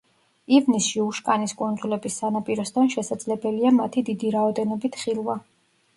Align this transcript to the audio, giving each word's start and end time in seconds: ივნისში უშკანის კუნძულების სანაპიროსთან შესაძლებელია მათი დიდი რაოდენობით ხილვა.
ივნისში 0.59 1.01
უშკანის 1.07 1.53
კუნძულების 1.59 2.17
სანაპიროსთან 2.21 2.91
შესაძლებელია 2.97 3.75
მათი 3.81 4.07
დიდი 4.11 4.33
რაოდენობით 4.41 4.99
ხილვა. 5.03 5.41